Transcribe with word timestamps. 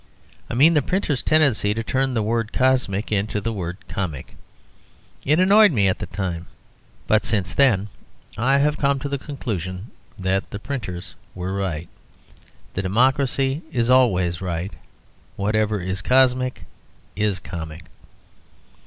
I 0.49 0.55
mean 0.55 0.73
the 0.73 0.81
printer's 0.81 1.21
tendency 1.21 1.75
to 1.75 1.83
turn 1.83 2.15
the 2.15 2.23
word 2.23 2.53
"cosmic" 2.53 3.11
into 3.11 3.39
the 3.39 3.53
word 3.53 3.77
"comic." 3.87 4.35
It 5.25 5.39
annoyed 5.39 5.71
me 5.71 5.87
at 5.87 5.99
the 5.99 6.07
time. 6.07 6.47
But 7.05 7.23
since 7.23 7.53
then 7.53 7.87
I 8.35 8.57
have 8.57 8.79
come 8.79 8.97
to 8.97 9.07
the 9.09 9.19
conclusion 9.19 9.91
that 10.17 10.49
the 10.49 10.57
printers 10.57 11.13
were 11.35 11.53
right. 11.53 11.87
The 12.73 12.81
democracy 12.81 13.61
is 13.71 13.91
always 13.91 14.41
right. 14.41 14.73
Whatever 15.35 15.79
is 15.81 16.01
cosmic 16.01 16.63
is 17.15 17.37
comic. 17.37 17.85